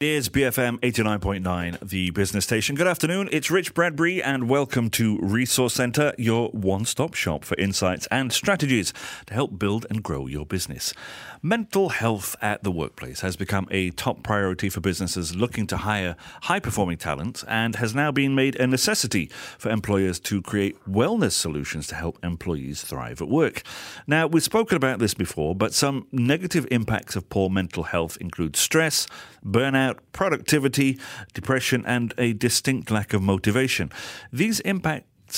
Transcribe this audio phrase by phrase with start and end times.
[0.00, 2.74] It is BFM 89.9, the business station.
[2.74, 3.28] Good afternoon.
[3.30, 8.32] It's Rich Bradbury, and welcome to Resource Center, your one stop shop for insights and
[8.32, 8.92] strategies
[9.26, 10.94] to help build and grow your business.
[11.42, 16.16] Mental health at the workplace has become a top priority for businesses looking to hire
[16.42, 21.32] high performing talent and has now been made a necessity for employers to create wellness
[21.32, 23.62] solutions to help employees thrive at work.
[24.08, 28.56] Now, we've spoken about this before, but some negative impacts of poor mental health include
[28.56, 29.06] stress,
[29.44, 30.98] burnout, productivity,
[31.32, 33.90] depression, and a distinct lack of motivation.
[34.32, 34.60] These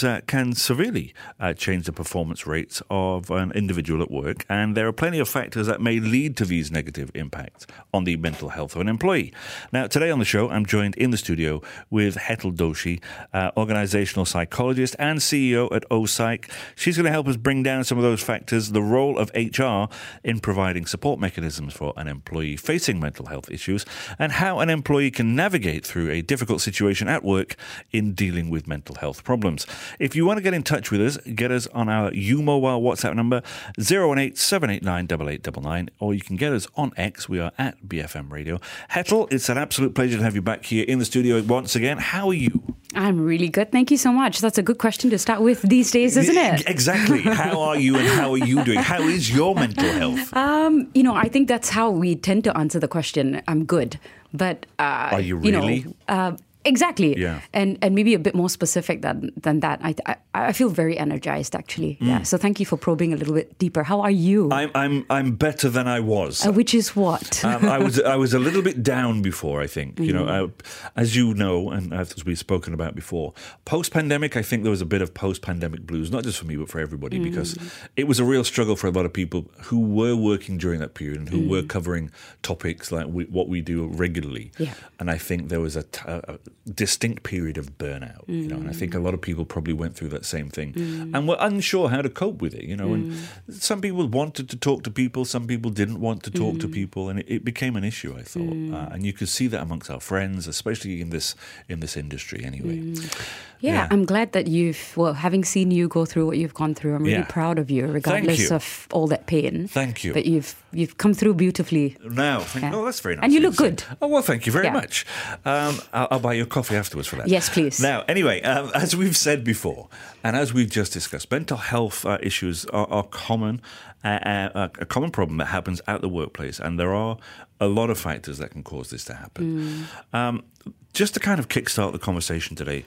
[0.04, 4.86] uh, can severely uh, change the performance rates of an individual at work, and there
[4.86, 8.74] are plenty of factors that may lead to these negative impacts on the mental health
[8.74, 9.32] of an employee.
[9.72, 14.24] Now, today on the show, I'm joined in the studio with Hetal Doshi, uh, organizational
[14.24, 16.50] psychologist and CEO at OPsych.
[16.74, 19.92] She's going to help us bring down some of those factors, the role of HR
[20.24, 23.84] in providing support mechanisms for an employee facing mental health issues,
[24.18, 27.56] and how an employee can navigate through a difficult situation at work
[27.92, 29.66] in dealing with mental health problems.
[29.98, 32.80] If you want to get in touch with us, get us on our U Mobile
[32.80, 33.42] WhatsApp number
[33.78, 37.28] 018 789 or you can get us on X.
[37.28, 38.60] We are at BFM Radio.
[38.90, 41.98] Hetal, it's an absolute pleasure to have you back here in the studio once again.
[41.98, 42.62] How are you?
[42.94, 43.72] I'm really good.
[43.72, 44.40] Thank you so much.
[44.40, 46.68] That's a good question to start with these days, isn't it?
[46.68, 47.20] Exactly.
[47.22, 48.78] how are you and how are you doing?
[48.78, 50.34] How is your mental health?
[50.34, 53.42] Um, you know, I think that's how we tend to answer the question.
[53.46, 53.98] I'm good.
[54.32, 55.76] But uh, are you really?
[55.76, 56.36] You know, uh,
[56.66, 57.16] Exactly.
[57.16, 57.40] Yeah.
[57.52, 59.80] And and maybe a bit more specific than than that.
[59.82, 61.96] I I, I feel very energized actually.
[62.00, 62.06] Mm.
[62.06, 62.22] Yeah.
[62.22, 63.82] So thank you for probing a little bit deeper.
[63.84, 64.50] How are you?
[64.50, 66.46] I'm I'm I'm better than I was.
[66.46, 67.44] Uh, which is what?
[67.44, 69.62] um, I was I was a little bit down before.
[69.62, 70.06] I think mm.
[70.06, 70.52] you know, mm.
[70.94, 73.32] I, as you know, and as we've spoken about before,
[73.64, 76.46] post pandemic, I think there was a bit of post pandemic blues, not just for
[76.46, 77.24] me but for everybody, mm.
[77.24, 77.56] because
[77.96, 80.94] it was a real struggle for a lot of people who were working during that
[80.94, 81.68] period and who were mm.
[81.68, 82.10] covering
[82.42, 84.50] topics like we, what we do regularly.
[84.58, 84.74] Yeah.
[84.98, 86.38] And I think there was a, t- a
[86.74, 88.42] distinct period of burnout, mm.
[88.42, 90.72] you know, and I think a lot of people probably went through that same thing
[90.72, 91.14] mm.
[91.14, 92.88] and were unsure how to cope with it, you know.
[92.88, 93.16] Mm.
[93.46, 96.68] And some people wanted to talk to people, some people didn't want to talk to
[96.68, 96.72] mm.
[96.72, 98.16] people, and it, it, became an issue.
[98.18, 98.74] I thought, mm.
[98.74, 101.36] uh, and you could see that amongst our friends, especially in this
[101.68, 102.78] in this industry, anyway.
[102.78, 103.36] Mm.
[103.60, 106.74] Yeah, yeah, I'm glad that you've well, having seen you go through what you've gone
[106.74, 106.94] through.
[106.94, 107.26] I'm really yeah.
[107.28, 108.54] proud of you, regardless you.
[108.54, 109.66] of all that pain.
[109.68, 110.12] Thank you.
[110.12, 111.96] But you've you've come through beautifully.
[112.04, 112.74] Now, thank, yeah.
[112.74, 113.24] oh, that's very nice.
[113.24, 113.82] And you look good.
[114.02, 115.06] Oh well, thank you very much.
[115.44, 117.28] Um, I'll, I'll, buy you a coffee afterwards for that.
[117.28, 117.80] Yes, please.
[117.80, 119.88] Now, anyway, um, as we've said before,
[120.24, 123.60] and as we've just discussed, mental health uh, issues are, are common,
[124.04, 124.08] uh,
[124.54, 127.18] uh, a common problem that happens at the workplace, and there are
[127.60, 129.88] a lot of factors that can cause this to happen.
[130.14, 130.18] Mm.
[130.18, 130.44] Um,
[130.92, 132.84] just to kind of kickstart the conversation today,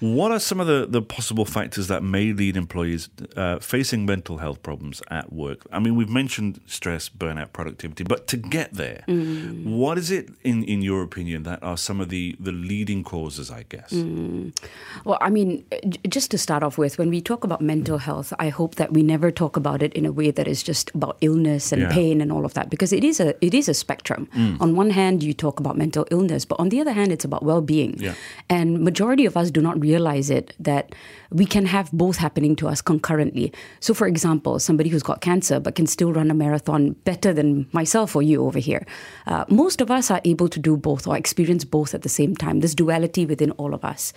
[0.00, 4.38] what are some of the, the possible factors that may lead employees uh, facing mental
[4.38, 5.66] health problems at work?
[5.72, 9.64] I mean, we've mentioned stress, burnout, productivity, but to get there, mm.
[9.64, 13.50] what is it, in, in your opinion, that are some of the, the leading causes,
[13.50, 13.92] I guess?
[13.92, 14.56] Mm.
[15.04, 15.64] Well, I mean,
[16.08, 19.02] just to start off with, when we talk about mental health, I hope that we
[19.02, 21.92] never talk about it in a way that is just about illness and yeah.
[21.92, 24.28] pain and all of that, because it is a, it is a spectrum.
[24.34, 24.60] Mm.
[24.60, 27.42] On one hand, you talk about mental illness, but on the other hand, it's about
[27.42, 27.98] well being.
[27.98, 28.14] Yeah.
[28.48, 30.94] And majority of us do not realize it that
[31.30, 33.52] we can have both happening to us concurrently.
[33.80, 37.66] So, for example, somebody who's got cancer but can still run a marathon better than
[37.72, 38.82] myself or you over here.
[39.26, 42.34] Uh, most of us are able to do both or experience both at the same
[42.36, 42.60] time.
[42.60, 44.12] This duality within all of us.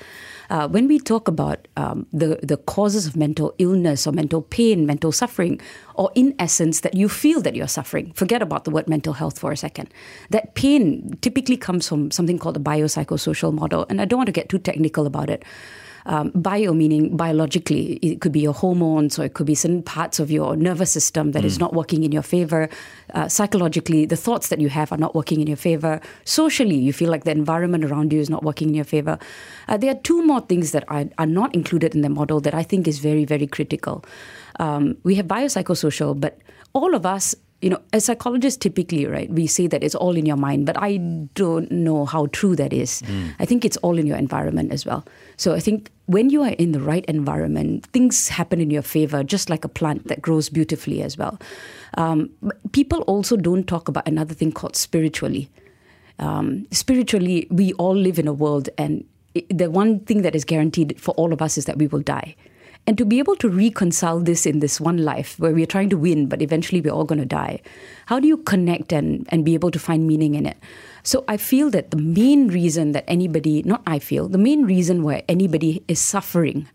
[0.54, 4.86] Uh, when we talk about um, the the causes of mental illness or mental pain,
[4.86, 5.60] mental suffering,
[5.96, 9.40] or in essence that you feel that you're suffering, forget about the word mental health
[9.40, 9.90] for a second.
[10.30, 14.32] That pain typically comes from something called the biopsychosocial model, and I don't want to
[14.32, 15.44] get too technical about it
[16.06, 17.94] um, bio meaning biologically.
[18.02, 21.32] It could be your hormones or it could be certain parts of your nervous system
[21.32, 21.46] that mm.
[21.46, 22.70] is not working in your favor.
[23.14, 26.02] Uh, psychologically, the thoughts that you have are not working in your favor.
[26.26, 29.18] Socially, you feel like the environment around you is not working in your favor.
[29.68, 32.54] Uh, there are two more things that are, are not included in the model that
[32.54, 34.04] I think is very, very critical.
[34.60, 36.38] Um, we have biopsychosocial, but
[36.74, 40.26] all of us you know, as psychologists typically, right, we say that it's all in
[40.26, 40.98] your mind, but I
[41.34, 43.02] don't know how true that is.
[43.04, 43.36] Mm.
[43.40, 45.06] I think it's all in your environment as well.
[45.38, 49.24] So I think when you are in the right environment, things happen in your favor,
[49.24, 51.40] just like a plant that grows beautifully as well.
[51.98, 52.30] Um,
[52.74, 55.50] people also don't talk about another thing called spiritually.
[56.20, 59.06] Um, spiritually, we all live in a world, and
[59.50, 62.36] the one thing that is guaranteed for all of us is that we will die.
[62.86, 65.98] And to be able to reconcile this in this one life where we're trying to
[65.98, 67.62] win, but eventually we're all going to die,
[68.08, 70.58] how do you connect and, and be able to find meaning in it?
[71.02, 75.04] So I feel that the main reason that anybody, not I feel, the main reason
[75.04, 76.68] why anybody is suffering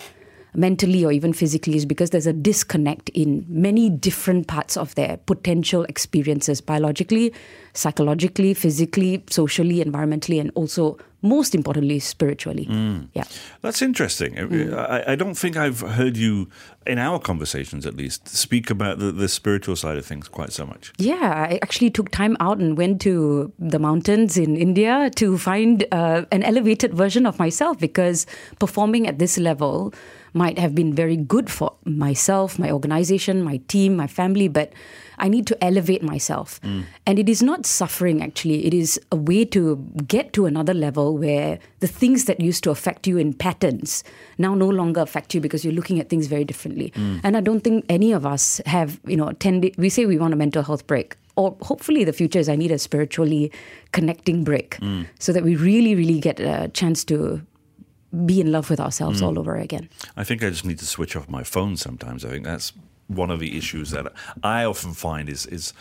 [0.58, 5.16] mentally or even physically is because there's a disconnect in many different parts of their
[5.26, 7.32] potential experiences biologically,
[7.74, 12.66] psychologically, physically, socially, environmentally, and also most importantly, spiritually.
[12.66, 13.08] Mm.
[13.12, 13.24] Yeah.
[13.60, 14.34] That's interesting.
[14.34, 14.76] Mm.
[14.76, 16.48] I, I, don't think I've heard you,
[16.86, 20.64] in our conversations at least, speak about the, the, spiritual side of things quite so
[20.64, 20.92] much.
[20.96, 25.84] Yeah, I actually took time out and went to the mountains in India to find
[25.90, 28.24] uh, an elevated version of myself because
[28.60, 29.92] performing at this level
[30.38, 34.72] might have been very good for myself, my organization, my team, my family, but
[35.18, 36.60] I need to elevate myself.
[36.62, 36.84] Mm.
[37.06, 38.64] And it is not suffering, actually.
[38.64, 39.76] It is a way to
[40.06, 44.04] get to another level where the things that used to affect you in patterns
[44.38, 46.92] now no longer affect you because you're looking at things very differently.
[46.94, 47.20] Mm.
[47.24, 50.32] And I don't think any of us have, you know, tended, we say we want
[50.32, 51.16] a mental health break.
[51.34, 53.52] Or hopefully the future is I need a spiritually
[53.92, 55.06] connecting break mm.
[55.18, 57.40] so that we really, really get a chance to
[58.24, 59.26] be in love with ourselves mm.
[59.26, 59.88] all over again.
[60.16, 62.24] I think I just need to switch off my phone sometimes.
[62.24, 62.72] I think that's
[63.08, 64.12] one of the issues that
[64.42, 65.72] I often find is is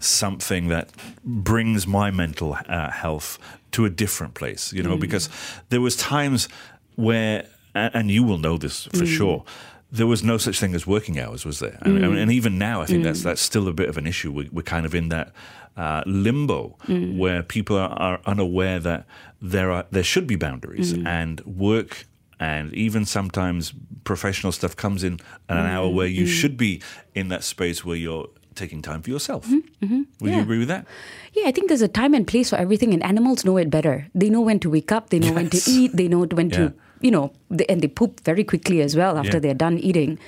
[0.00, 0.90] something that
[1.24, 3.38] brings my mental uh, health
[3.72, 4.72] to a different place.
[4.72, 5.00] You know, mm.
[5.00, 5.28] because
[5.70, 6.48] there was times
[6.96, 9.16] where, and you will know this for mm.
[9.16, 9.44] sure.
[9.90, 11.78] There was no such thing as working hours, was there?
[11.82, 12.04] Mm.
[12.04, 13.24] And, and, even now, I think that's mm.
[13.24, 14.32] that's still a bit of an issue.
[14.32, 15.32] We, we're kind of in that
[15.76, 17.16] uh, limbo mm.
[17.18, 19.06] where people are, are, unaware that
[19.42, 21.06] there are there should be boundaries mm.
[21.06, 22.06] and work
[22.38, 23.72] and even sometimes
[24.04, 25.14] professional stuff comes in
[25.48, 26.80] an mm hour where you mm should be
[27.14, 29.46] in that space where you're taking time for yourself.
[29.46, 29.84] Mm-hmm.
[29.84, 30.02] mm-hmm.
[30.20, 30.36] Would yeah.
[30.36, 30.86] you agree with that?
[31.32, 34.06] Yeah, I think there's a time and place for everything, and animals know it better.
[34.14, 35.34] They know when to wake up, they know yes.
[35.34, 36.56] when to eat, they know when yeah.
[36.56, 39.40] to, you know, they, and they poop very quickly as well after yeah.
[39.40, 40.18] they're done eating.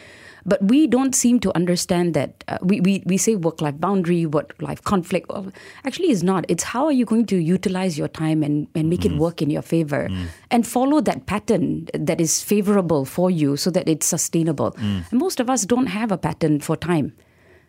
[0.47, 2.45] But we don't seem to understand that.
[2.49, 5.29] Uh, we, we, we say work life boundary, work life conflict.
[5.29, 5.53] Well,
[5.85, 6.45] actually, it's not.
[6.49, 9.13] It's how are you going to utilize your time and, and make mm.
[9.13, 10.27] it work in your favor mm.
[10.51, 14.73] and follow that pattern that is favorable for you so that it's sustainable.
[14.73, 15.11] Mm.
[15.11, 17.13] And most of us don't have a pattern for time.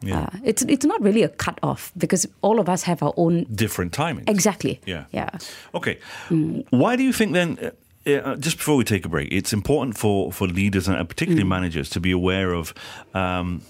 [0.02, 0.20] Yeah.
[0.20, 3.46] Uh, it's it's not really a cut off because all of us have our own
[3.46, 4.30] different timings.
[4.30, 4.80] Exactly.
[4.86, 5.06] Yeah.
[5.12, 5.30] Yeah.
[5.74, 5.98] Okay.
[6.30, 6.66] Mm.
[6.70, 7.58] Why do you think then?
[8.08, 11.50] Uh, just before we take a break, it's important for, for leaders and particularly mm.
[11.50, 12.74] managers to be aware of
[13.14, 13.62] um,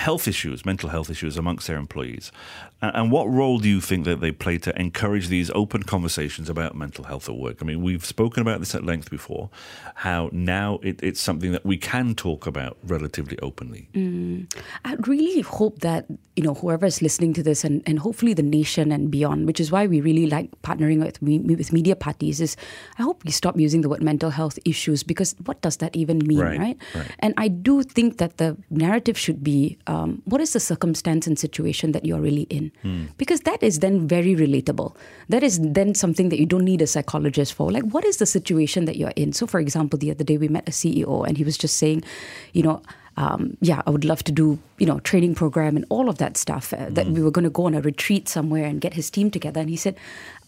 [0.00, 2.32] health issues, mental health issues amongst their employees.
[2.80, 6.74] And what role do you think that they play to encourage these open conversations about
[6.74, 7.58] mental health at work?
[7.60, 9.50] I mean, we've spoken about this at length before,
[9.96, 13.90] how now it, it's something that we can talk about relatively openly.
[13.92, 14.50] Mm.
[14.86, 18.42] I really hope that, you know, whoever is listening to this and, and hopefully the
[18.42, 22.56] nation and beyond, which is why we really like partnering with, with media parties, is
[22.98, 26.26] I hope we stop using the word mental health issues because what does that even
[26.26, 26.58] mean, right?
[26.58, 26.78] right?
[26.94, 27.10] right.
[27.18, 31.36] And I do think that the narrative should be um, what is the circumstance and
[31.36, 32.70] situation that you're really in?
[32.84, 33.08] Mm.
[33.18, 34.94] Because that is then very relatable.
[35.28, 37.72] That is then something that you don't need a psychologist for.
[37.72, 39.32] Like, what is the situation that you're in?
[39.32, 42.04] So, for example, the other day we met a CEO and he was just saying,
[42.52, 42.82] you know,
[43.16, 46.36] um, yeah, I would love to do, you know, training program and all of that
[46.36, 46.72] stuff.
[46.72, 47.14] Uh, that mm.
[47.14, 49.60] we were going to go on a retreat somewhere and get his team together.
[49.60, 49.96] And he said,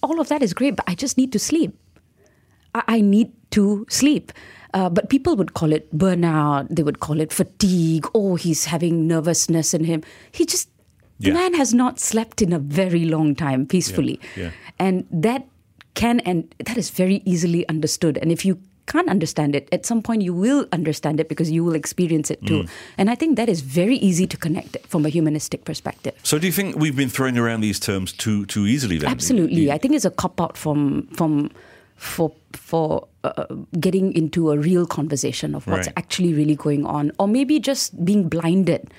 [0.04, 1.76] all of that is great, but I just need to sleep.
[2.74, 4.32] I, I need to sleep.
[4.74, 6.66] Uh, but people would call it burnout.
[6.70, 8.06] They would call it fatigue.
[8.14, 10.02] Oh, he's having nervousness in him.
[10.32, 10.70] He just,
[11.18, 11.28] yeah.
[11.30, 14.18] the man has not slept in a very long time peacefully.
[14.34, 14.44] Yeah.
[14.44, 14.50] Yeah.
[14.78, 15.46] And that
[15.94, 18.16] can, and that is very easily understood.
[18.16, 21.64] And if you can't understand it, at some point you will understand it because you
[21.64, 22.62] will experience it too.
[22.62, 22.70] Mm.
[22.98, 26.14] And I think that is very easy to connect from a humanistic perspective.
[26.22, 29.10] So do you think we've been throwing around these terms too too easily then?
[29.10, 29.70] Absolutely.
[29.70, 31.50] I think it's a cop out from from
[32.02, 33.46] for for uh,
[33.78, 35.96] getting into a real conversation of what's right.
[35.96, 38.92] actually really going on, or maybe just being blinded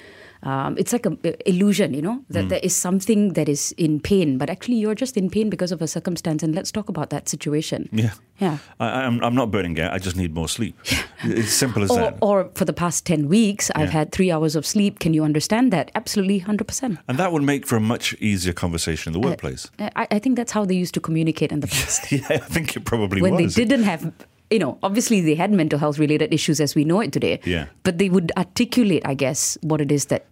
[0.43, 2.49] um, it's like an illusion, you know, that mm.
[2.49, 5.81] there is something that is in pain, but actually you're just in pain because of
[5.81, 6.43] a circumstance.
[6.43, 7.87] And let's talk about that situation.
[7.91, 8.11] Yeah.
[8.39, 8.57] Yeah.
[8.79, 9.93] I, am I'm, I'm not burning out.
[9.93, 10.77] I just need more sleep.
[10.91, 11.03] Yeah.
[11.25, 12.17] It's simple as or, that.
[12.21, 14.99] Or for the past 10 weeks, I've had three hours of sleep.
[14.99, 15.89] Can you understand that?
[15.95, 16.97] Absolutely, 100%.
[17.07, 19.71] And that would make for a much easier conversation in the uh, workplace.
[19.79, 22.11] Uh, I, I, think that's how they used to communicate in the past.
[22.11, 23.55] yeah, I think it probably when was.
[23.55, 24.11] When they didn't have
[24.49, 27.39] you know, obviously they had mental health related issues as we know it today.
[27.43, 27.65] Yeah.
[27.81, 30.27] But they would articulate, I guess, what it is that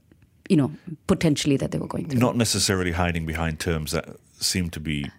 [0.51, 0.69] you know,
[1.07, 2.19] potentially that they were going through.
[2.19, 5.09] Not necessarily hiding behind terms that seem to be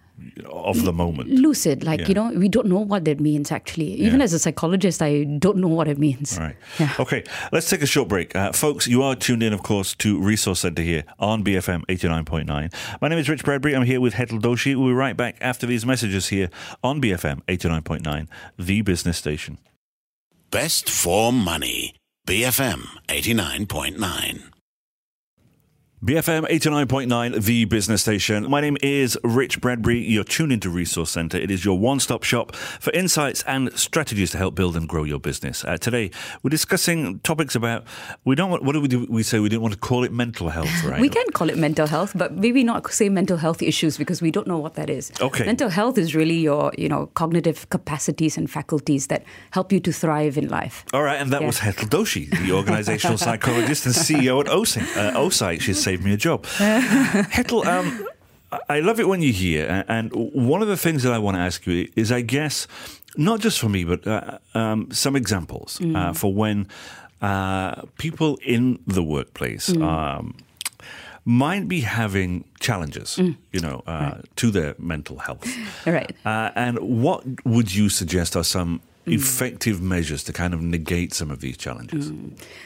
[0.45, 1.27] of the moment.
[1.27, 2.07] Lucid, like, yeah.
[2.07, 3.93] you know, we don't know what that means actually.
[3.93, 4.25] Even yeah.
[4.25, 6.37] as a psychologist, I don't know what it means.
[6.39, 6.55] Right.
[6.77, 6.93] Yeah.
[6.99, 8.35] Okay, let's take a short break.
[8.35, 13.01] Uh, folks, you are tuned in, of course, to Resource Centre here on BFM 89.9.
[13.01, 13.75] My name is Rich Bradbury.
[13.75, 14.75] I'm here with Hetal Doshi.
[14.75, 16.51] We'll be right back after these messages here
[16.83, 18.27] on BFM 89.9,
[18.59, 19.57] the business station.
[20.51, 21.95] Best for money.
[22.27, 24.52] BFM 89.9.
[26.03, 28.49] BFM 89.9, the business station.
[28.51, 29.99] My name is Rich Bradbury.
[29.99, 31.37] You're tuned into Resource Centre.
[31.37, 35.05] It is your one stop shop for insights and strategies to help build and grow
[35.05, 35.63] your business.
[35.63, 37.85] Uh, today, we're discussing topics about,
[38.25, 39.07] we don't want, what do we do?
[39.09, 40.99] We say we didn't want to call it mental health, right?
[40.99, 44.29] We can call it mental health, but maybe not say mental health issues because we
[44.29, 45.09] don't know what that is.
[45.21, 45.45] Okay.
[45.45, 49.93] Mental health is really your, you know, cognitive capacities and faculties that help you to
[49.93, 50.83] thrive in life.
[50.91, 51.47] All right, and that Yeah.
[51.47, 55.61] was Hetal Doshi, the organizational psychologist and CEO at OSING, uh, OSITE.
[55.61, 56.43] She's saved me a job.
[57.33, 58.07] Hetal, um,
[58.69, 59.85] I love it when you're here.
[59.87, 62.67] And one of the things that I want to ask you is, I guess,
[63.15, 66.67] not just for me, but uh, um, some examples uh, for when
[67.21, 69.69] uh, people in the workplace.
[69.69, 70.35] Um,
[71.25, 75.47] might be having challenges, you know, uh, to their mental health.
[75.85, 76.13] Right.
[76.25, 81.29] Uh, and what would you suggest are some effective measures to kind of negate some
[81.31, 82.11] of these challenges?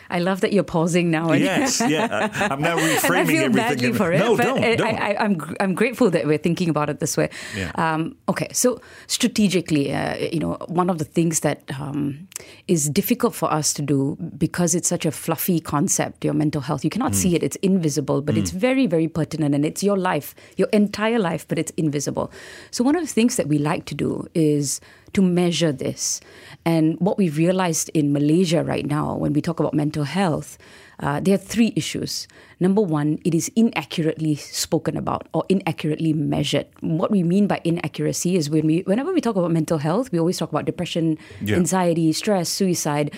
[0.09, 1.31] I love that you're pausing now.
[1.31, 2.29] And Yes, yeah.
[2.51, 3.51] I'm now reframing and I feel everything.
[3.53, 4.19] badly for it.
[4.19, 4.99] No, don't, I, don't.
[4.99, 7.29] I, I'm I'm grateful that we're thinking about it this way.
[7.55, 7.71] Yeah.
[7.75, 12.27] Um, okay, so strategically, uh, you know, one of the things that um,
[12.67, 16.83] is difficult for us to do because it's such a fluffy concept, your mental health.
[16.83, 20.35] You cannot see it; it's invisible, but it's very, very pertinent, and it's your life,
[20.57, 22.31] your entire life, but it's invisible.
[22.71, 24.81] So one of the things that we like to do is
[25.13, 26.19] to measure this.
[26.65, 30.57] And what we've realized in Malaysia right now, when we talk about mental health,
[30.99, 32.27] uh, there are three issues.
[32.59, 36.65] Number one, it is inaccurately spoken about or inaccurately measured.
[36.81, 40.19] What we mean by inaccuracy is when we, whenever we talk about mental health, we
[40.19, 41.55] always talk about depression, Yeah.
[41.55, 43.13] anxiety, stress, suicide,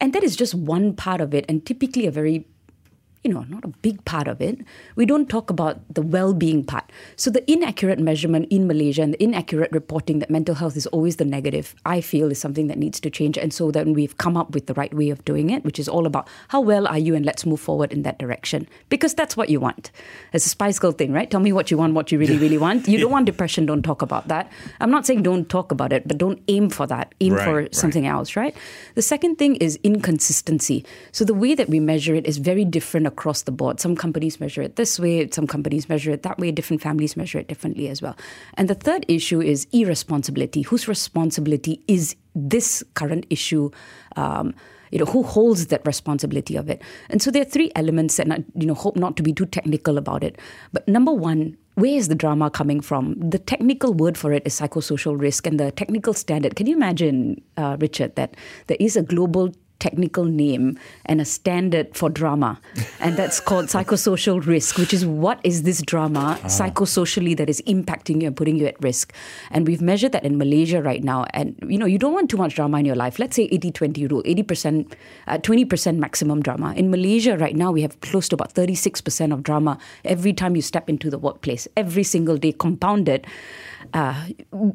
[0.00, 2.46] and that is just one part of it, and typically a very
[3.22, 4.64] you know, not a big part of it.
[4.96, 6.79] We don't talk about the well being part.
[7.16, 11.16] So, the inaccurate measurement in Malaysia and the inaccurate reporting that mental health is always
[11.16, 13.36] the negative, I feel is something that needs to change.
[13.38, 15.88] And so, then we've come up with the right way of doing it, which is
[15.88, 18.68] all about how well are you and let's move forward in that direction.
[18.88, 19.90] Because that's what you want.
[20.32, 21.30] It's a Spice Girl thing, right?
[21.30, 22.88] Tell me what you want, what you really, really want.
[22.88, 24.50] You don't want depression, don't talk about that.
[24.80, 27.14] I'm not saying don't talk about it, but don't aim for that.
[27.20, 27.74] Aim Right, for right.
[27.74, 28.54] something else, right?
[28.94, 30.84] The second thing is inconsistency.
[31.12, 33.80] So the way that we measure it is very different across the board.
[33.80, 37.38] Some companies measure it this way, some companies measure it that way, different families measure
[37.38, 38.16] it differently as well.
[38.54, 40.62] And the third issue is irresponsibility.
[40.62, 43.70] Whose responsibility is this current issue?
[44.16, 44.54] Um,
[44.90, 48.32] you know who holds that responsibility of it and so there are three elements and
[48.32, 50.36] i you know hope not to be too technical about it
[50.72, 54.58] but number one where is the drama coming from the technical word for it is
[54.58, 59.02] psychosocial risk and the technical standard can you imagine uh, richard that there is a
[59.02, 62.60] global technical name and a standard for drama.
[63.00, 68.20] And that's called psychosocial risk which is what is this drama psychosocially that is impacting
[68.20, 69.12] you and putting you at risk?
[69.50, 71.24] And we've measured that in malaysia right now.
[71.34, 73.18] And you know you don't want too much drama in your life.
[73.18, 74.92] Let's say 80-20 rule 80%
[75.26, 76.74] uh, 20% maximum drama.
[76.76, 80.62] In malaysia right now we have close to about 36% of drama every time you
[80.62, 83.26] step into the workplace every single day compounded.
[83.94, 84.26] Uh,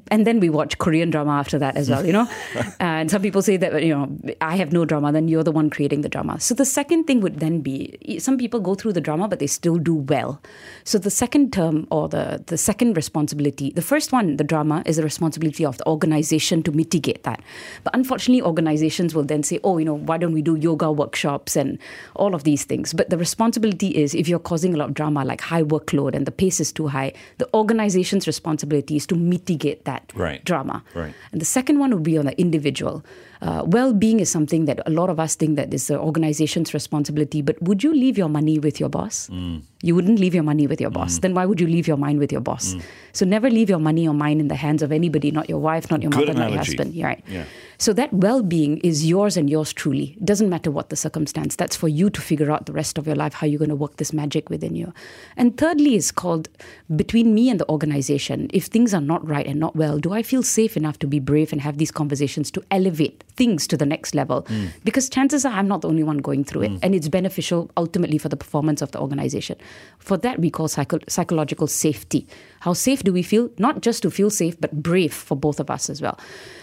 [0.09, 2.27] and then we watch Korean drama after that as well, you know.
[2.79, 5.69] and some people say that you know I have no drama, then you're the one
[5.69, 6.39] creating the drama.
[6.39, 9.47] So the second thing would then be some people go through the drama, but they
[9.47, 10.41] still do well.
[10.83, 14.97] So the second term or the the second responsibility, the first one, the drama, is
[14.97, 17.41] the responsibility of the organization to mitigate that.
[17.83, 21.55] But unfortunately, organizations will then say, oh, you know, why don't we do yoga workshops
[21.55, 21.77] and
[22.15, 22.93] all of these things?
[22.93, 26.25] But the responsibility is if you're causing a lot of drama, like high workload and
[26.25, 30.43] the pace is too high, the organization's responsibility is to mitigate that Right.
[30.45, 30.83] drama.
[30.93, 31.13] Right.
[31.31, 33.03] And the second one would be on the individual.
[33.42, 37.42] Uh, well-being is something that a lot of us think that is the organization's responsibility.
[37.42, 39.30] But would you leave your money with your boss?
[39.32, 39.62] Mm.
[39.82, 41.20] You wouldn't leave your money with your boss.
[41.20, 42.74] Then why would you leave your mind with your boss?
[42.74, 42.82] Mm.
[43.13, 45.92] So never leave your money or mind in the hands of anybody, not your wife,
[45.92, 46.94] not your Good mother, not your husband.
[46.94, 47.24] You're right.
[47.27, 47.46] Yeah.
[47.77, 50.15] So that well-being is yours and yours truly.
[50.17, 51.55] It doesn't matter what the circumstance.
[51.55, 53.75] That's for you to figure out the rest of your life how you're going to
[53.75, 54.94] work this magic within you.
[55.38, 56.50] And thirdly is called
[56.96, 58.50] between me and the organization.
[58.53, 61.20] If things are not right and not well, do I feel safe enough to be
[61.20, 64.41] brave and have these conversations to elevate things to the next level?
[64.48, 64.67] Hmm.
[64.84, 66.77] Because chances are I'm not the only one going through it, hmm.
[66.84, 69.58] and it's beneficial ultimately for the performance of the organization.
[70.00, 72.27] For that we call psycho- psychological safety.
[72.65, 73.51] How safe do we feel?
[73.60, 76.19] Not just to feel safe, but brave for both of us as well.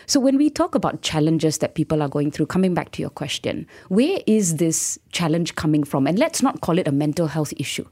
[0.06, 3.08] So when we talk about challenges that people are going through, coming back to your
[3.08, 6.08] question, where is this challenge coming from?
[6.08, 7.86] And let's not call it a mental health issue.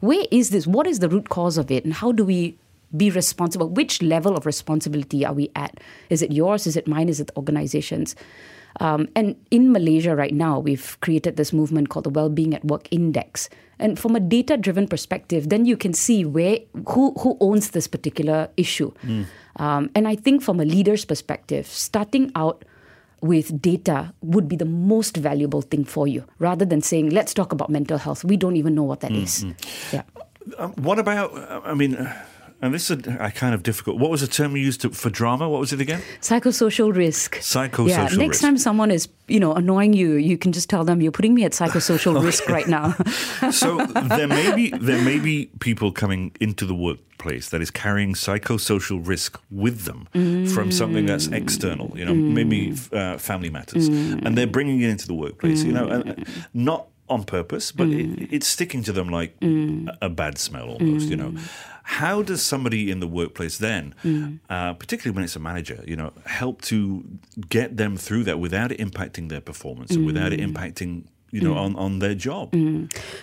[0.00, 0.66] Where is this?
[0.66, 1.86] What is the root cause of it?
[1.86, 2.58] And how do we
[2.94, 3.70] be responsible?
[3.70, 5.80] Which level of responsibility are we at?
[6.10, 6.66] Is it yours?
[6.66, 7.08] Is it mine?
[7.08, 8.14] Is it the organization's?
[8.80, 12.88] Um, and in Malaysia right now, we've created this movement called the Wellbeing at Work
[12.90, 13.48] Index.
[13.78, 18.48] And from a data-driven perspective, then you can see where who who owns this particular
[18.56, 18.92] issue.
[19.56, 22.64] Um, and I think from a leader's perspective, starting out
[23.20, 27.52] with data would be the most valuable thing for you rather than saying, let's talk
[27.52, 28.22] about mental health.
[28.22, 29.46] We don't even know what that is.
[29.92, 30.02] Yeah.
[30.58, 32.12] Um, what about, uh, I mean, uh,
[32.64, 33.98] and this is a, a kind of difficult.
[33.98, 35.48] What was the term you used to, for drama?
[35.50, 36.00] What was it again?
[36.22, 37.36] Psychosocial risk.
[37.36, 38.40] Psychosocial yeah, next risk.
[38.40, 41.44] time someone is, you know, annoying you, you can just tell them you're putting me
[41.44, 42.92] at psychosocial risk right now.
[43.50, 48.14] so there may be there may be people coming into the workplace that is carrying
[48.14, 50.08] psychosocial risk with them
[50.48, 51.92] from something that's external.
[51.94, 55.62] You know, maybe uh, family matters, and they're bringing it into the workplace.
[55.62, 56.14] You know, and uh,
[56.54, 58.28] not on purpose, but it, mm.
[58.30, 59.88] it's sticking to them like mm.
[60.00, 61.08] a, a bad smell almost.
[61.08, 61.40] You know, mm.
[61.82, 63.94] how does somebody in the workplace then,
[64.48, 67.04] uh, particularly when it's a manager, you know, help to
[67.48, 71.54] get them through that without it impacting their performance and without it impacting you know
[71.54, 72.54] on, on their job?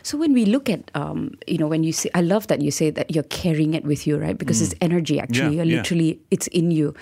[0.03, 2.69] So when we look at, um, you know, when you say, I love that you
[2.69, 4.37] say that you're carrying it with you, right?
[4.37, 5.17] Because it's energy.
[5.17, 5.77] Actually, Yeah, you're yeah.
[5.77, 6.93] literally it's in you.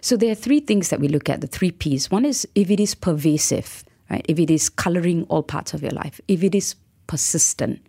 [0.00, 1.40] So there are three things that we look at.
[1.40, 2.10] The three P's.
[2.10, 4.24] One is if it is pervasive, right?
[4.28, 6.20] If it is coloring all parts of your life.
[6.28, 6.74] If it is
[7.06, 7.80] persistent,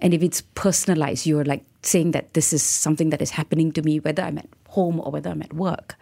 [0.00, 3.82] and if it's personalized, you're like saying that this is something that is happening to
[3.82, 5.96] me, whether I'm at home or whether I'm at work.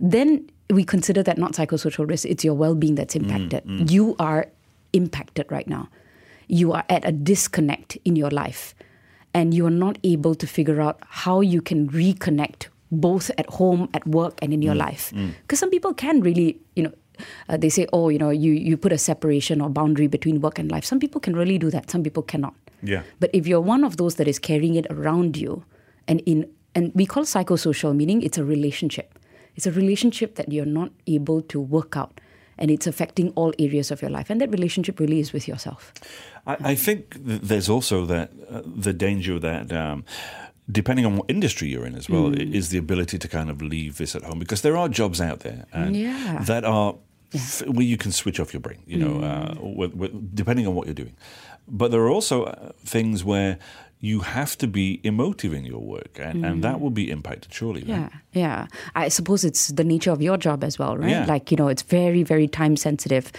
[0.00, 3.64] Then we consider that not psychosocial risk, it's your well being that's mm, impacted.
[3.64, 3.90] Mm.
[3.90, 4.46] You are
[4.92, 5.88] impacted right now.
[6.48, 8.74] You are at a disconnect in your life,
[9.32, 13.88] and you are not able to figure out how you can reconnect both at home,
[13.94, 15.12] at work, and in your mm, life.
[15.42, 16.92] Because some people can really, you know,
[17.48, 20.58] uh, they say, oh, you know, you, you put a separation or boundary between work
[20.58, 20.84] and life.
[20.84, 22.54] Some people can really do that, some people cannot.
[22.82, 23.02] Yeah.
[23.20, 25.64] But if you're one of those that is carrying it around you,
[26.08, 29.18] and in and we call psychosocial, meaning it's a relationship.
[29.54, 32.20] It's a relationship that you're not able to work out,
[32.58, 34.30] and it's affecting all areas of your life.
[34.30, 35.92] And that relationship really is with yourself.
[36.46, 39.72] I, I think th- there's also that uh, the danger that.
[39.72, 40.04] Um,
[40.72, 43.60] Depending on what industry you're in as well, i- is the ability to kind of
[43.60, 46.42] leave this at home because there are jobs out there and Yeah.
[46.46, 46.94] that are
[47.34, 50.74] f- where you can switch off your brain, you know, uh, wh- wh- depending on
[50.74, 51.14] what you're doing.
[51.68, 53.58] But there are also uh, things where
[54.00, 57.80] you have to be emotive in your work, and, and that will be impacted surely.
[57.82, 57.88] right?
[57.88, 58.66] Yeah, yeah.
[58.96, 61.10] I suppose it's the nature of your job as well, right?
[61.10, 61.24] Yeah.
[61.34, 63.30] Like you know, it's very, very time sensitive,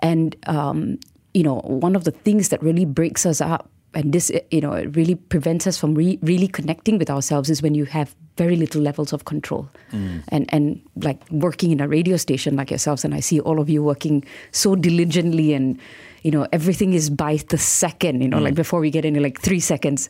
[0.00, 0.98] and um,
[1.34, 4.72] you know, one of the things that really breaks us up, and this, you know,
[4.72, 8.56] it really prevents us from re- really connecting with ourselves, is when you have very
[8.56, 10.22] little levels of control, mm.
[10.28, 13.68] and and like working in a radio station like yourselves, and I see all of
[13.68, 15.78] you working so diligently and.
[16.24, 18.58] You know, everything is by the second, you know, like mm.
[18.58, 20.08] before we get into like three seconds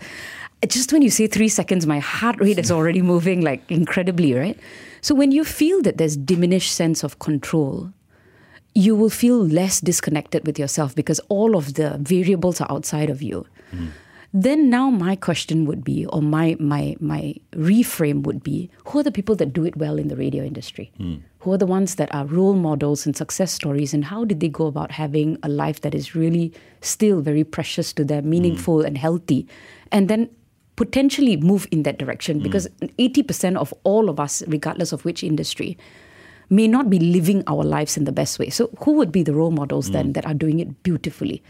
[0.68, 4.58] just when you say three seconds, my heart rate is already moving like incredibly, right?
[5.00, 7.92] So when you feel that there's diminished sense of control,
[8.74, 13.20] you will feel less disconnected with yourself because all of the variables are outside of
[13.20, 13.46] you.
[14.34, 19.02] Then now my question would be, or my my my reframe would be, who are
[19.02, 20.90] the people that do it well in the radio industry?
[21.40, 24.48] Who are the ones that are role models and success stories, and how did they
[24.48, 28.96] go about having a life that is really still very precious to them, meaningful and
[28.96, 29.46] healthy,
[29.90, 30.30] and then
[30.76, 32.40] potentially move in that direction?
[32.40, 35.76] Because eighty percent of all of us, regardless of which industry,
[36.48, 38.48] may not be living our lives in the best way.
[38.48, 41.42] So, who would be the role models then that are doing it beautifully?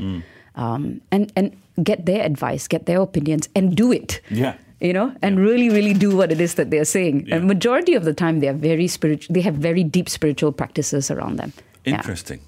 [0.55, 4.21] Um, and and get their advice, get their opinions, and do it.
[4.31, 4.57] Yeah.
[4.81, 7.27] You know, and really, really do what it is that they're saying.
[7.27, 7.37] Yeah.
[7.37, 9.33] And majority of the time, they are very spiritual.
[9.33, 11.53] They have very deep spiritual practices around them.
[11.85, 11.95] Yeah.
[11.95, 12.41] Interesting.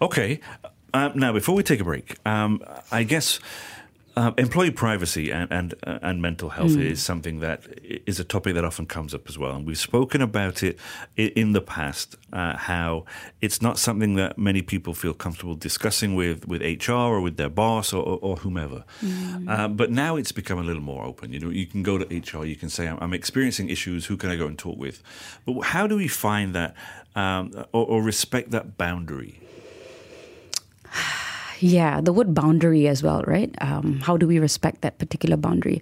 [0.00, 0.40] Okay.
[0.94, 3.38] Uh, now, before we take a break, um, I guess
[4.16, 8.54] uh, employee privacy and and, uh, and mental health is something that is a topic
[8.54, 10.78] that often comes up as well, and we've spoken about it
[11.16, 12.16] in the past.
[12.32, 13.04] Uh, how
[13.40, 17.48] it's not something that many people feel comfortable discussing with with HR or with their
[17.48, 18.84] boss or, or, or whomever.
[19.48, 21.32] Uh, but now it's become a little more open.
[21.32, 24.06] You know, you can go to HR, you can say, "I'm, I'm experiencing issues.
[24.06, 25.02] Who can I go and talk with?"
[25.44, 26.74] But how do we find that
[27.16, 29.40] um, or, or respect that boundary?
[31.64, 33.50] Yeah, the word boundary as well, right?
[33.62, 35.80] Um, how do we respect that particular boundary?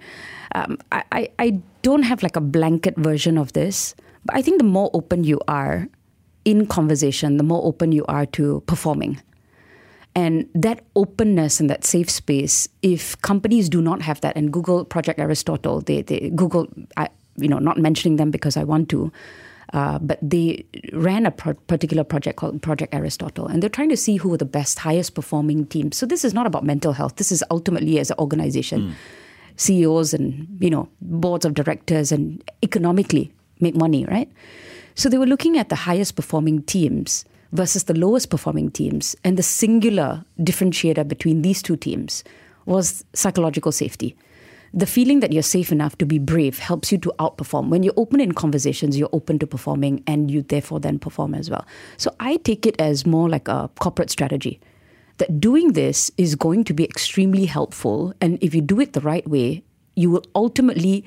[0.54, 4.58] Um, I, I, I don't have like a blanket version of this, but I think
[4.58, 5.88] the more open you are
[6.44, 9.20] in conversation, the more open you are to performing.
[10.14, 14.84] And that openness and that safe space, if companies do not have that, and Google
[14.84, 19.10] Project Aristotle, they, they Google, I, you know, not mentioning them because I want to,
[19.72, 23.96] uh, but they ran a pro- particular project called Project Aristotle, and they're trying to
[23.96, 25.96] see who were the best, highest performing teams.
[25.96, 27.16] So this is not about mental health.
[27.16, 28.94] This is ultimately as an organization,
[29.56, 34.30] CEOs and you know boards of directors and economically make money, right?
[34.94, 39.36] So they were looking at the highest performing teams versus the lowest performing teams, and
[39.36, 42.24] the singular differentiator between these two teams
[42.66, 44.16] was psychological safety.
[44.74, 47.68] The feeling that you're safe enough to be brave helps you to outperform.
[47.68, 51.50] When you're open in conversations, you're open to performing and you therefore then perform as
[51.50, 51.66] well.
[51.98, 54.60] So I take it as more like a corporate strategy
[55.18, 58.14] that doing this is going to be extremely helpful.
[58.20, 59.62] And if you do it the right way,
[59.94, 61.04] you will ultimately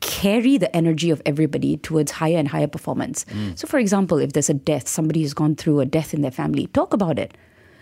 [0.00, 3.24] carry the energy of everybody towards higher and higher performance.
[3.26, 3.56] Mm.
[3.56, 6.32] So, for example, if there's a death, somebody has gone through a death in their
[6.32, 7.36] family, talk about it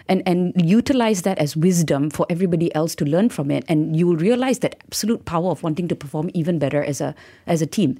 [0.08, 3.64] and, and utilize that as wisdom for everybody else to learn from it.
[3.68, 7.14] And you will realize that absolute power of wanting to perform even better as a,
[7.46, 7.98] as a team.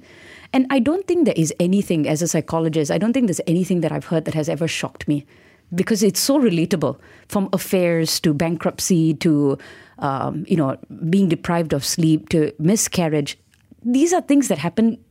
[0.51, 3.81] And I don't think there is anything, as a psychologist, I don't think there's anything
[3.81, 5.25] that I've heard that has ever shocked me.
[5.73, 9.57] Because it's so relatable from affairs to bankruptcy to
[9.97, 10.77] um, you know
[11.09, 13.39] being deprived of sleep to miscarriage.
[13.83, 15.03] These are things that happen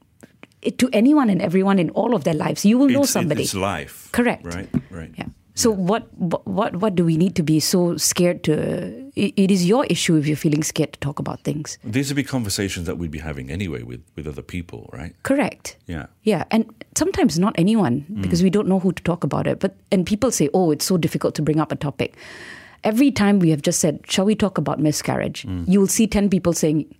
[0.78, 2.64] to anyone and everyone in all of their lives.
[2.64, 3.42] You will know it's, somebody.
[3.42, 4.09] it's life.
[4.12, 4.44] Correct.
[4.44, 5.11] Right right.
[5.16, 9.11] Yeah so what what what do we need to be so scared to?
[9.15, 11.77] It, it is your issue if you're feeling scared to talk about things.
[11.85, 15.15] These would be conversations that we'd be having anyway with with other people, right?
[15.23, 15.77] Correct.
[15.87, 16.07] Yeah.
[16.23, 18.45] Yeah, and sometimes not anyone because mm.
[18.45, 19.61] we don't know who to talk about it.
[19.61, 22.17] But and people say, "Oh, it's so difficult to bring up a topic."
[22.83, 25.69] Every time we have just said, "Shall we talk about miscarriage?" Mm.
[25.69, 26.95] You will see ten people saying,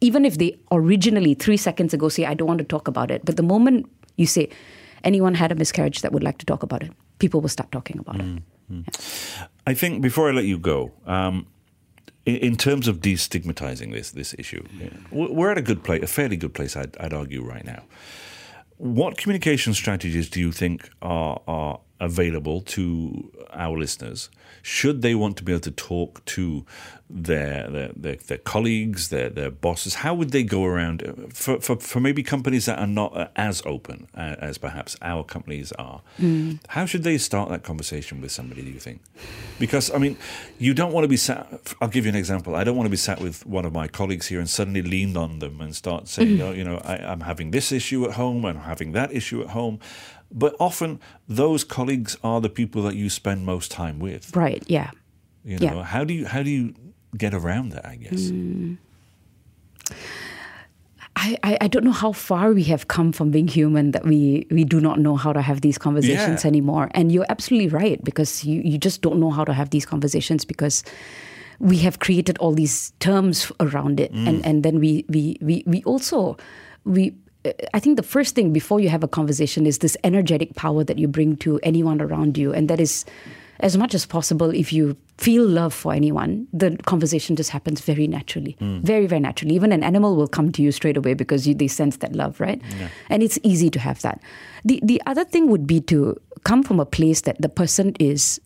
[0.00, 3.24] even if they originally three seconds ago say, "I don't want to talk about it,"
[3.24, 4.48] but the moment you say,
[5.02, 7.98] "Anyone had a miscarriage that would like to talk about it?" People will start talking
[7.98, 8.42] about mm, it.
[8.72, 8.84] Mm.
[8.86, 9.46] Yeah.
[9.66, 11.46] I think before I let you go, um,
[12.26, 16.06] in, in, terms of destigmatizing this this issue, yeah, we're at a good place, a
[16.06, 17.82] fairly good place, I'd, I'd, argue right now.
[18.76, 24.30] What communication strategies do you think are are available to our listeners
[24.62, 26.64] should they want to be able to talk to
[27.10, 29.96] their their, their, their colleagues, their, their bosses?
[29.96, 33.28] How would they go around uh, for, for, for maybe companies that are not uh,
[33.36, 36.02] as open uh, as perhaps our companies are?
[36.18, 36.60] Mm.
[36.68, 39.00] How should they start that conversation with somebody, do you think?
[39.58, 40.16] Because, I mean,
[40.58, 42.54] you don't want to be sat, I'll give you an example.
[42.54, 45.16] I don't want to be sat with one of my colleagues here and suddenly lean
[45.16, 46.42] on them and start saying, mm.
[46.42, 49.48] oh, you know, I, I'm having this issue at home, I'm having that issue at
[49.48, 49.80] home.
[50.30, 54.34] But often those colleagues are the people that you spend most time with.
[54.36, 54.62] Right.
[54.66, 54.90] Yeah.
[55.44, 55.82] You know, yeah.
[55.84, 56.74] how do you how do you
[57.16, 57.86] get around that?
[57.86, 58.30] I guess.
[58.30, 58.76] Mm.
[61.20, 64.62] I, I, don't know how far we have come from being human that we, we
[64.62, 66.48] do not know how to have these conversations yeah.
[66.48, 66.90] anymore.
[66.92, 70.44] And you're absolutely right because you, you just don't know how to have these conversations
[70.44, 70.84] because
[71.58, 74.12] we have created all these terms around it.
[74.12, 74.28] Mm.
[74.28, 76.36] And, and then we, we, we, we also
[76.84, 77.14] we
[77.74, 80.98] I think the first thing before you have a conversation is this energetic power that
[80.98, 82.52] you bring to anyone around you.
[82.52, 83.04] And that is,
[83.60, 88.06] as much as possible, if you feel love for anyone, the conversation just happens very
[88.06, 88.56] naturally.
[88.60, 88.82] Mm.
[88.82, 89.54] Very, very naturally.
[89.54, 92.40] Even an animal will come to you straight away because you, they sense that love,
[92.40, 92.60] right?
[92.78, 92.88] Yeah.
[93.08, 94.20] And it's easy to have that.
[94.64, 98.40] The, the other thing would be to come from a place that the person is,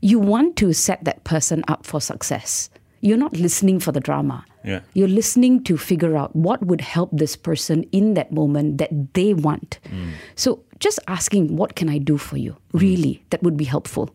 [0.00, 4.44] you want to set that person up for success you're not listening for the drama.
[4.64, 4.80] Yeah.
[4.92, 9.32] You're listening to figure out what would help this person in that moment that they
[9.34, 9.78] want.
[9.84, 10.12] Mm.
[10.34, 12.56] So just asking, what can I do for you?
[12.72, 13.20] Really, mm.
[13.30, 14.14] that would be helpful.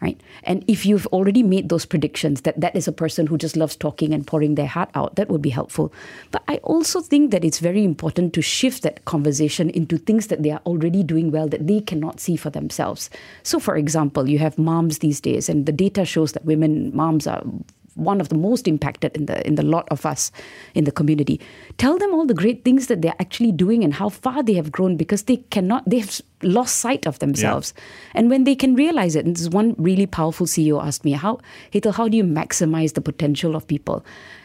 [0.00, 0.20] Right?
[0.42, 3.76] And if you've already made those predictions that that is a person who just loves
[3.76, 5.92] talking and pouring their heart out, that would be helpful.
[6.32, 10.42] But I also think that it's very important to shift that conversation into things that
[10.42, 13.10] they are already doing well that they cannot see for themselves.
[13.44, 17.28] So, for example, you have moms these days, and the data shows that women moms
[17.28, 17.44] are
[17.94, 20.30] one of the most impacted in the in the lot of us
[20.74, 21.40] in the community.
[21.78, 24.72] Tell them all the great things that they're actually doing and how far they have
[24.72, 27.74] grown because they cannot they have lost sight of themselves.
[27.76, 27.82] Yeah.
[28.14, 31.38] And when they can realize it, and this one really powerful CEO asked me, How
[31.72, 34.04] Hetal, how do you maximize the potential of people?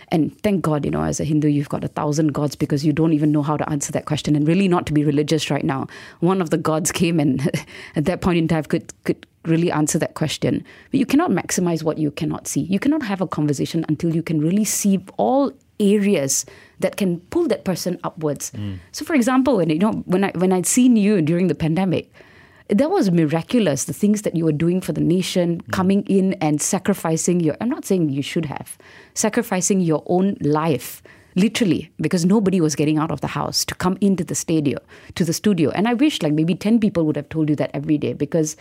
[0.10, 2.94] And thank God, you know, as a Hindu, you've got a thousand gods because you
[2.94, 4.36] don't even know how to answer that question.
[4.38, 5.88] And really, not to be religious right now.
[6.22, 7.42] One of the gods came and
[7.96, 10.64] at that point in time could could really answer that question.
[10.92, 12.62] But you cannot maximize what you cannot see.
[12.62, 16.46] You cannot have a conversation until you can really see all areas
[16.80, 18.52] that can pull that person upwards.
[18.52, 18.80] Mm.
[18.92, 22.12] So, for example, when you know when I when I'd seen you during the pandemic,
[22.70, 23.86] that was miraculous.
[23.86, 25.72] The things that you were doing for the nation, mm.
[25.72, 27.56] coming in and sacrificing your.
[27.62, 28.78] I'm not saying you should have
[29.14, 31.02] sacrificing your own life
[31.38, 34.80] literally because nobody was getting out of the house to come into the studio
[35.14, 37.70] to the studio and i wish like maybe 10 people would have told you that
[37.76, 38.58] every day because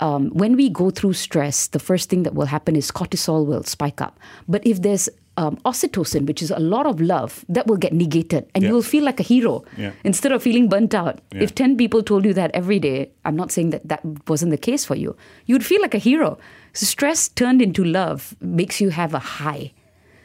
[0.00, 3.62] um, when we go through stress, the first thing that will happen is cortisol will
[3.62, 4.18] spike up.
[4.48, 8.48] But if there's um, oxytocin, which is a lot of love, that will get negated
[8.54, 8.68] and yeah.
[8.68, 9.92] you will feel like a hero yeah.
[10.04, 11.20] instead of feeling burnt out.
[11.32, 11.42] Yeah.
[11.42, 14.58] If 10 people told you that every day, I'm not saying that that wasn't the
[14.58, 16.38] case for you, you'd feel like a hero.
[16.72, 19.72] So stress turned into love makes you have a high.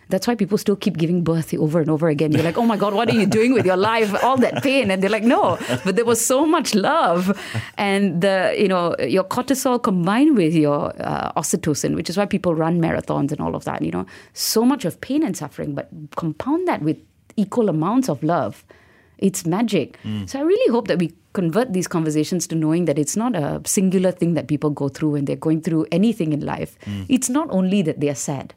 [0.09, 2.31] That's why people still keep giving birth over and over again.
[2.31, 4.11] You're like, oh my God, what are you doing with your life?
[4.23, 4.89] All that pain.
[4.89, 7.39] And they're like, no, but there was so much love.
[7.77, 12.55] And the, you know, your cortisol combined with your uh, oxytocin, which is why people
[12.55, 15.89] run marathons and all of that, you know, so much of pain and suffering, but
[16.15, 16.97] compound that with
[17.35, 18.65] equal amounts of love.
[19.19, 19.99] It's magic.
[20.03, 20.29] Mm.
[20.29, 23.61] So I really hope that we convert these conversations to knowing that it's not a
[23.65, 26.77] singular thing that people go through when they're going through anything in life.
[26.85, 27.05] Mm.
[27.09, 28.53] It's not only that they're sad,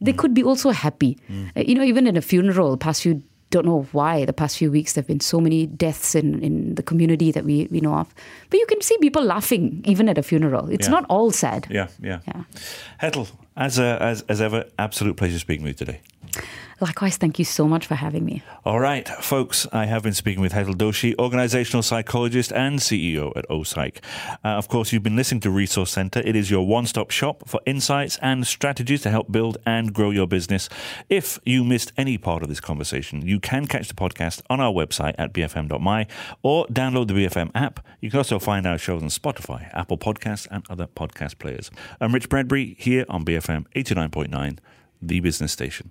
[0.00, 0.18] they mm.
[0.18, 1.18] could be also happy.
[1.30, 1.56] Mm.
[1.56, 4.70] Uh, you know, even in a funeral, past few don't know why the past few
[4.70, 7.94] weeks there have been so many deaths in, in the community that we, we know
[7.94, 8.12] of.
[8.50, 10.68] But you can see people laughing even at a funeral.
[10.68, 10.90] It's yeah.
[10.90, 11.66] not all sad.
[11.70, 12.20] Yeah, yeah.
[12.26, 12.42] yeah.
[13.00, 16.00] Hetal, as, a, as, as ever, absolute pleasure speaking with you today.
[16.78, 18.42] Likewise, thank you so much for having me.
[18.66, 23.48] All right, folks, I have been speaking with Hetal Doshi, organizational psychologist and CEO at
[23.48, 24.00] OPsych.
[24.44, 26.20] Uh, of course, you've been listening to Resource Center.
[26.22, 30.10] It is your one stop shop for insights and strategies to help build and grow
[30.10, 30.68] your business.
[31.08, 34.72] If you missed any part of this conversation, you can catch the podcast on our
[34.72, 36.06] website at bfm.my
[36.42, 37.80] or download the BFM app.
[38.02, 41.70] You can also find our shows on Spotify, Apple Podcasts, and other podcast players.
[42.02, 44.58] I'm Rich Bradbury here on BFM 89.9,
[45.00, 45.90] the business station.